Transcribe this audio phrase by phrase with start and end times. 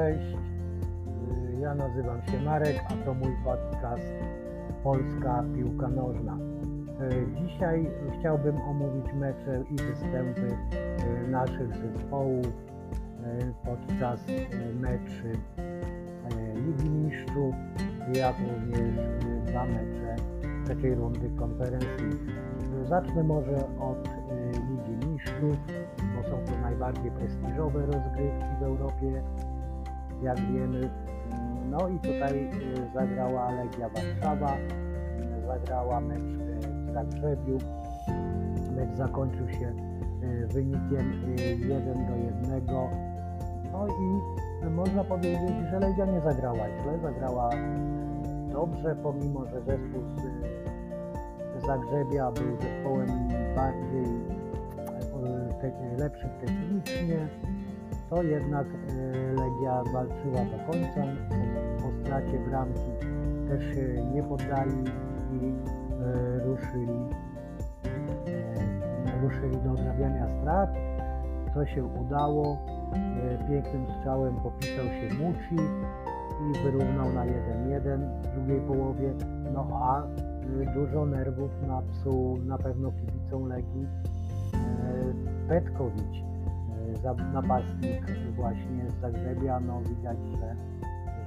[0.00, 0.36] cześć.
[1.56, 4.12] Y, Ja nazywam się Marek, a to mój podcast
[4.82, 6.38] Polska Piłka Nożna.
[7.12, 10.56] Y, Dzisiaj chciałbym omówić mecze i występy
[11.26, 12.46] y, naszych zespołów
[13.64, 14.20] podczas
[14.80, 15.32] meczy
[16.66, 17.54] Ligi Mistrzów,
[18.14, 18.94] jak również
[19.46, 20.16] dwa mecze
[20.64, 22.10] trzeciej rundy konferencji.
[22.88, 24.08] Zacznę może od
[24.70, 25.56] Ligi Mistrzów,
[26.16, 29.22] bo są to najbardziej prestiżowe rozgrywki w Europie,
[30.22, 30.90] jak wiemy.
[31.70, 37.58] No i tutaj y, zagrała Legia Warszawa, y, zagrała mecz y, w Zagrzebiu.
[38.76, 39.72] Mecz zakończył się
[40.48, 42.64] wynikiem y, 1 do 1.
[43.72, 47.50] No i można powiedzieć, że Legia nie zagrała źle, zagrała
[48.52, 54.40] dobrze, pomimo że zespół z Zagrzebia był zespołem bardziej
[55.98, 57.28] lepszym technicznie,
[58.10, 61.02] to jednak y, Legia walczyła do końca.
[61.82, 62.90] Po, stracie bramki
[63.48, 64.84] też się nie poddali
[65.32, 67.00] i y, ruszyli,
[69.22, 70.70] ruszyli do odrabiania strat,
[71.54, 72.58] co się udało.
[73.48, 75.64] Pięknym strzałem popisał się Muci
[76.50, 79.14] i wyrównał na 1-1 w drugiej połowie.
[79.54, 80.02] No a
[80.74, 83.86] dużo nerwów napsuł na pewno kibicom Legii
[85.48, 86.29] Petkowicz,
[87.32, 89.60] napastnik właśnie z Zagrzebia.
[89.60, 90.56] No widać, że,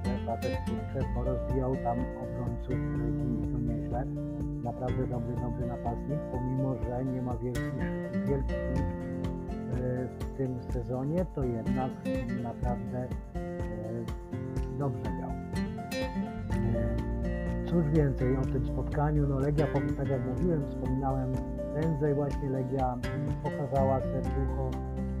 [0.04, 2.76] że facet kurczę porozbijał tam obrońców
[3.52, 4.04] to nieźle.
[4.64, 7.74] Naprawdę dobry, dobry napastnik, pomimo, że nie ma wielkich,
[8.26, 11.90] wielkich y, w tym sezonie, to jednak
[12.42, 13.08] naprawdę y,
[14.78, 15.30] dobrze grał.
[16.74, 17.14] E,
[17.66, 21.32] Cóż więcej o tym spotkaniu, no Legia, tak jak mówiłem, wspominałem
[21.74, 22.96] prędzej właśnie Legia
[23.42, 25.13] pokazała serducho, e,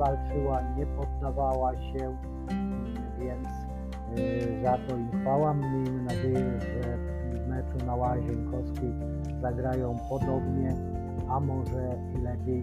[0.00, 2.16] walczyła, nie poddawała się,
[3.18, 5.54] więc e, za to im chwała.
[5.54, 6.96] Miejmy nadzieję, że
[7.44, 8.92] w meczu na Łazienkowskiej
[9.40, 10.76] zagrają podobnie,
[11.28, 12.62] a może lepiej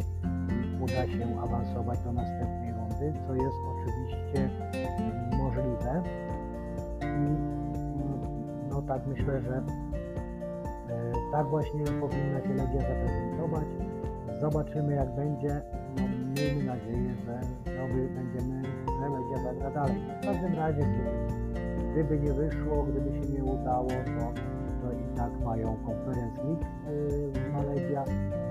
[0.81, 4.49] uda się awansować do następnej rundy, co jest oczywiście
[5.37, 6.03] możliwe.
[8.69, 9.63] No tak myślę, że e,
[11.31, 13.65] tak właśnie powinna się Legia zaprezentować.
[14.41, 15.61] Zobaczymy jak będzie.
[16.37, 18.61] Miejmy nadzieję, że znowu będziemy,
[19.01, 19.95] Legia zagra dalej.
[20.21, 20.81] W każdym razie,
[21.91, 24.33] gdyby, nie wyszło, gdyby się nie udało, to,
[24.81, 26.65] to i tak mają Conference League
[27.45, 28.03] yy, ma Legia,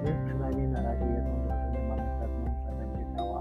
[0.05, 3.41] więc przynajmniej na razie jedną drużynę mamy pewną, że będzie grała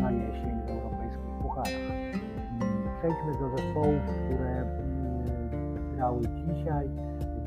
[0.00, 1.72] na jesień w europejskich pucharach.
[1.72, 6.88] Mm, Przejdźmy do zespołów, które mm, grały dzisiaj.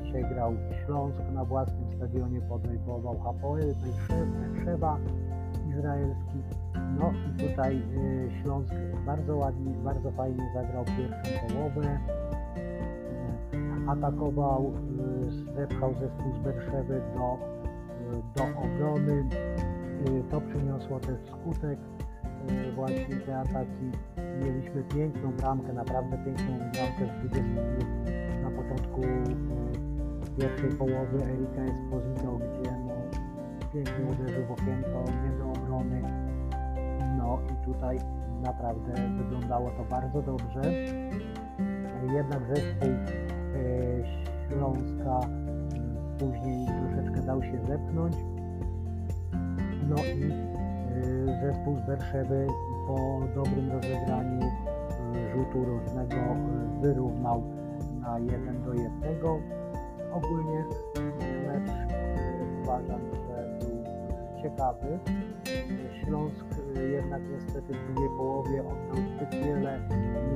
[0.03, 0.53] Dzisiaj grał
[0.86, 3.76] Śląsk na własnym stadionie, podejmował Hapoel,
[4.09, 4.98] Berszewa
[5.73, 6.38] izraelski.
[7.00, 8.73] No i tutaj y, Śląsk
[9.06, 12.00] bardzo ładnie, bardzo fajnie zagrał pierwszą połowę.
[12.57, 14.73] Y, Atakował,
[15.28, 17.38] y, zepchał zespół z Berszewy do,
[18.17, 19.29] y, do obrony.
[20.31, 21.79] To przyniosło też skutek
[22.75, 23.91] właśnie te ataki.
[24.45, 27.85] Mieliśmy piękną bramkę, naprawdę piękną bramkę w 20 minut
[28.44, 29.01] na początku
[30.38, 32.93] pierwszej połowy Erika Esposito, gdzie
[33.73, 36.01] pięknie uderzył w okienko, nie do obrony.
[37.17, 38.00] No i tutaj
[38.44, 40.61] naprawdę wyglądało to bardzo dobrze.
[42.13, 43.13] Jednak zespół e,
[44.47, 45.59] Śląska m,
[46.19, 48.16] później troszeczkę dał się zepchnąć.
[49.90, 52.47] No i e, zespół z Berszewy
[52.88, 56.38] po dobrym rozegraniu e, rzutu rożnego e,
[56.81, 57.44] wyrównał
[58.01, 58.91] na 1 do 1.
[60.13, 60.53] Ogólnie
[64.44, 65.00] ciekawy.
[66.04, 66.46] Śląsk
[66.78, 69.80] y, jednak niestety w drugiej połowie oddał zbyt wiele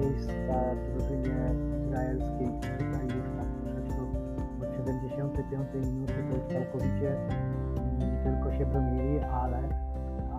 [0.02, 1.40] miejsca drużynie
[1.86, 4.02] izraelskiej i tutaj już tak troszeczkę
[4.62, 9.60] od 75 minuty to już całkowicie mm, tylko się bronili, ale,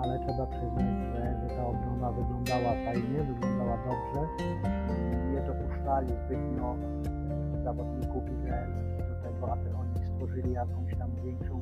[0.01, 4.21] ale trzeba przyznać, że, że ta obrona wyglądała fajnie, wyglądała dobrze.
[5.33, 6.77] Nie dopuszczali zbytnio
[7.65, 11.61] zawodników izraelskich do tego, aby oni stworzyli jakąś tam większą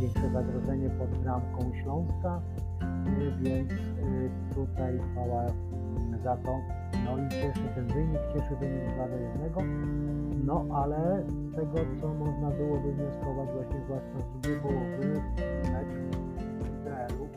[0.00, 2.40] większe zagrożenie pod bramką Śląska,
[2.82, 5.46] y, więc y, tutaj chwała
[6.24, 6.58] za to.
[7.04, 10.44] No i cieszy ten wynik, cieszy wynik 2 do 1.
[10.44, 11.22] No ale
[11.56, 15.22] tego, co można było wywnioskować właśnie zwłaszcza z drugiej połowy,
[15.72, 16.16] mecz
[16.62, 17.28] w Izraelu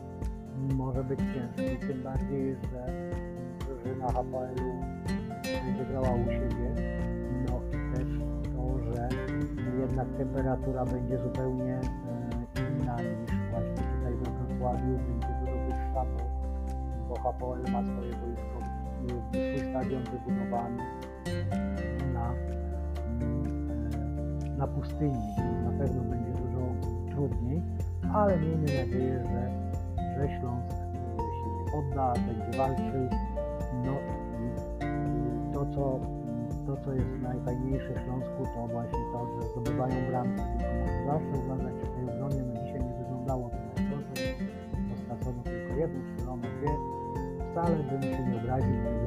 [0.74, 3.10] może być ciężki, tym bardziej, że
[3.66, 4.72] drużyna HPL-u
[5.66, 6.74] będzie grała u siebie.
[7.48, 8.08] No i też
[8.56, 9.08] to, że
[9.80, 11.80] jednak temperatura będzie zupełnie
[12.90, 16.24] inna niż właśnie tutaj we Wrocławiu, będzie dużo wyższa, bo,
[17.08, 18.60] bo HPL ma swoje boisko
[19.28, 20.82] swój stadion wybudowany
[22.14, 22.32] na,
[23.20, 23.88] mm,
[24.56, 26.60] na pustyni, więc na pewno będzie dużo
[27.10, 27.62] trudniej,
[28.14, 29.50] ale miejmy nadzieję, że,
[30.18, 33.18] że Śląsk y, się nie podda, będzie walczył.
[33.84, 33.92] No
[34.40, 36.00] i to, co,
[36.66, 40.42] to, co jest najfajniejsze w Śląsku, to właśnie to, że zdobywają bramki.
[41.06, 42.49] Zawsze uważać w tej obronie,
[43.30, 44.34] wyglądało to najgorzej,
[44.90, 46.70] bo stracono tylko jedną strzeloną dwie.
[47.50, 49.06] Wcale bym się nie obraził, gdyby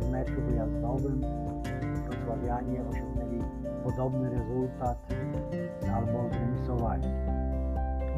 [0.00, 1.20] w meczu wyjazdowym
[2.06, 3.42] wrocławianie osiągnęli
[3.84, 4.98] podobny rezultat
[5.94, 7.08] albo zremisowali.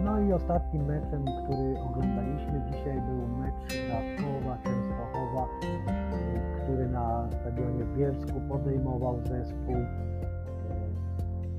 [0.04, 3.54] No i ostatnim meczem, który oglądaliśmy dzisiaj był mecz
[3.86, 5.48] Krakowa Częstochowa,
[6.62, 9.76] który na stadionie w Bielsku podejmował zespół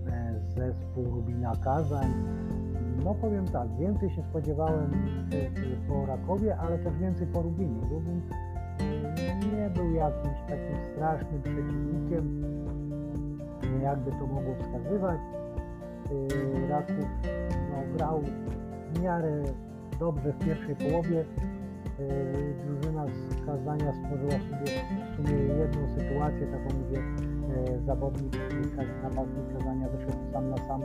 [0.07, 2.13] e, zespół Rubina Kazań.
[3.03, 4.91] No powiem tak, więcej się spodziewałem
[5.87, 7.81] po Rakowie, ale też więcej po Rubinie.
[7.91, 8.21] Rubin
[9.53, 12.43] nie był jakimś takim strasznym przeciwnikiem,
[13.83, 15.19] jakby to mogło wskazywać.
[16.11, 17.05] Yy, Raków
[17.71, 18.21] no, grał
[18.93, 19.43] w miarę
[19.99, 21.25] dobrze w pierwszej połowie.
[21.99, 24.71] Yy, Drużyna z Kazania stworzyła sobie
[25.11, 27.01] w sumie jedną sytuację, taką gdzie
[27.71, 28.37] yy, zawodnik,
[29.03, 30.81] napastnik Kazania wyszedł sam na sam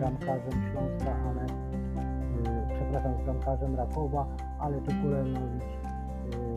[0.00, 4.26] bramkarzem Śląska, ale yy, przepraszam, z bramkarzem Rakowa,
[4.60, 5.64] ale tu Kulenowicz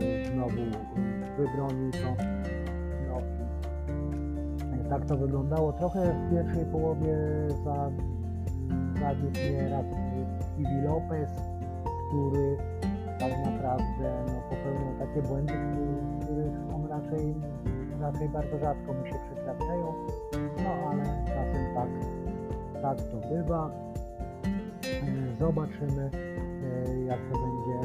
[0.00, 2.22] yy, znowu yy, wybronił to.
[3.08, 3.20] No,
[4.86, 5.72] i tak to wyglądało.
[5.72, 7.16] Trochę w pierwszej połowie
[7.64, 7.90] za,
[9.00, 9.86] zawiódł mnie raz
[10.58, 11.30] Iwi Lopez,
[12.08, 12.56] który
[13.18, 17.34] tak naprawdę no, popełniał takie błędy, który- których on raczej,
[18.00, 19.93] raczej bardzo rzadko mu się przytrafiają.
[22.84, 23.70] Tak to bywa.
[24.84, 27.78] E, Zobaczymy, e, jak to będzie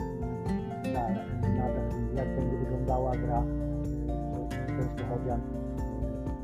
[0.94, 1.10] na,
[1.50, 1.68] na,
[2.16, 5.42] jak będzie wyglądała gra e, Częstochowian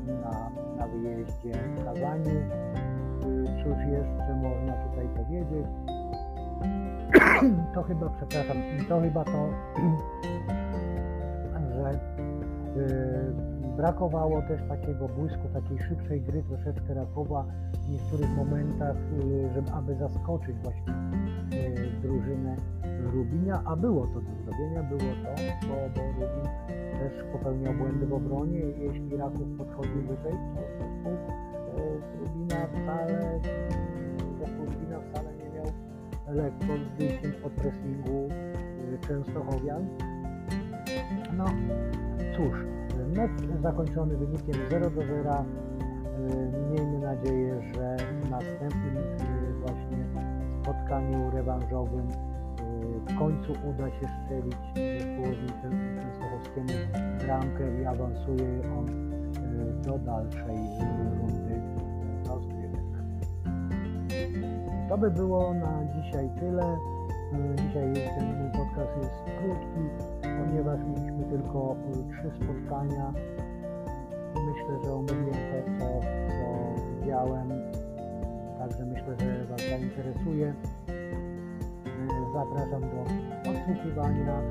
[0.08, 2.30] e, na, na wyjeździe w Kazaniu.
[2.30, 2.44] E,
[3.64, 5.66] Cóż jeszcze można tutaj powiedzieć?
[7.74, 8.56] To chyba, przepraszam,
[8.88, 9.48] to chyba to,
[11.76, 13.45] że e,
[13.76, 19.94] brakowało też takiego błysku, takiej szybszej gry troszeczkę Rakowa w niektórych momentach, e, żeby, aby
[19.94, 22.56] zaskoczyć właśnie e, drużynę
[23.12, 26.50] Rubinia, a było to do zrobienia, było to, bo, bo Rubin
[26.98, 31.12] też popełniał błędy w obronie jeśli Raków podchodził wyżej, to zespół
[32.00, 33.40] z Rubina wcale,
[34.58, 35.66] Rubina wcale nie miał
[36.34, 38.28] lekko z wyjściem pod pressingu
[39.08, 39.86] Częstochowian.
[41.36, 41.44] No
[42.36, 42.54] cóż,
[43.16, 45.30] mecz zakończony wynikiem 0 do 0.
[45.30, 45.44] E,
[46.70, 49.98] Miejmy nadzieję, że w następnym e, właśnie
[50.62, 56.68] spotkaniu rewanżowym e, w końcu uda się strzelić zespołowi Czę- Częstochowskiemu
[57.24, 58.86] bramkę i awansuje on
[59.82, 60.56] do dalszej
[61.20, 61.60] rundy
[62.28, 62.80] rozgrywek.
[64.88, 66.76] To by było na dzisiaj tyle.
[67.56, 69.80] Dzisiaj ten mój podcast jest krótki,
[70.38, 73.12] ponieważ mieliśmy tylko e, trzy spotkania.
[74.34, 77.48] Myślę, że omówiłem to, co, co widziałem.
[78.58, 80.54] Także myślę, że Was zainteresuje.
[80.88, 81.06] E,
[82.34, 83.02] Zapraszam do
[83.50, 84.42] odsłuchiwania.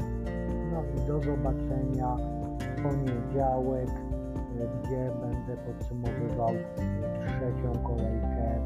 [0.72, 2.16] No i do zobaczenia
[2.60, 6.54] w poniedziałek, e, gdzie będę podsumowywał
[7.26, 8.60] trzecią kolejkę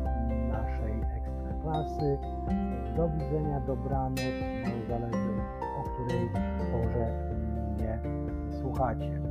[0.50, 2.17] naszej ekstraklasy.
[2.98, 4.20] Do widzenia, dobranoc.
[4.63, 5.59] No, zależy
[6.06, 6.29] której
[6.72, 7.13] porze
[7.77, 8.00] mnie
[8.62, 9.28] słuchacie.